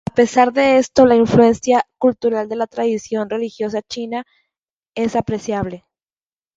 A 0.09 0.15
pesar 0.15 0.51
de 0.51 0.77
esto 0.77 1.05
la 1.05 1.15
influencia 1.15 1.85
cultural 1.99 2.49
de 2.49 2.55
la 2.55 2.65
tradición 2.65 3.29
religiosa 3.29 3.83
china 3.83 4.25
es 4.95 5.15
apreciable. 5.15 5.85